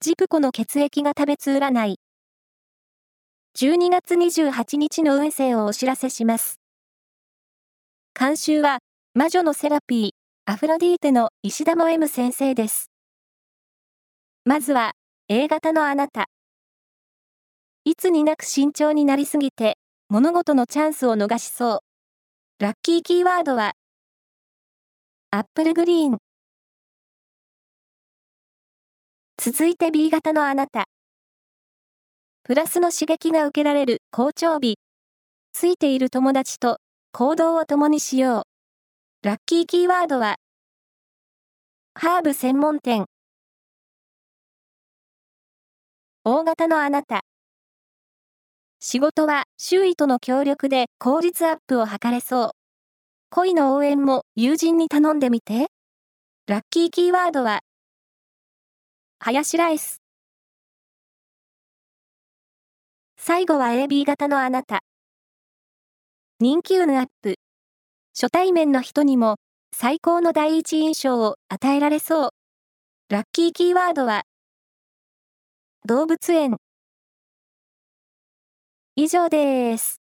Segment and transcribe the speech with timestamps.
[0.00, 1.98] ジプコの血液が食べつ占い。
[3.58, 6.60] 12月28日の運勢をお知らせします。
[8.16, 8.78] 監修は、
[9.14, 10.10] 魔女のセラピー、
[10.52, 12.92] アフロディーテの石田も M 先生です。
[14.44, 14.92] まずは、
[15.26, 16.26] A 型のあなた。
[17.84, 19.78] いつになく慎重になりすぎて、
[20.08, 21.82] 物事のチャンスを逃しそ
[22.60, 22.62] う。
[22.62, 23.72] ラッキーキーワードは、
[25.32, 26.18] アップルグリーン。
[29.40, 30.86] 続いて B 型のあなた。
[32.42, 34.80] プラスの刺激が受けられる好調日。
[35.52, 36.78] ついている友達と
[37.12, 38.46] 行動を共にしよ
[39.22, 39.26] う。
[39.26, 40.38] ラッキーキーワードは、
[41.94, 43.06] ハーブ専門店。
[46.24, 47.20] O 型のあなた。
[48.80, 52.50] 仕事は周囲との協力で効率アップを図れそう。
[53.30, 55.68] 恋の応援も友人に頼んでみて。
[56.48, 57.60] ラッキーキーワードは、
[59.20, 60.00] ハヤシライス。
[63.16, 64.84] 最後は AB 型のあなた。
[66.38, 67.34] 人気運アップ。
[68.14, 69.38] 初対面の人にも
[69.74, 72.30] 最高の第一印象を与えられそう。
[73.08, 74.22] ラッキーキーワードは、
[75.84, 76.56] 動物園。
[78.94, 80.00] 以上です。